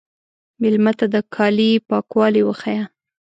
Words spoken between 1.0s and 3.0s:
د کالي پاکوالی وښیه.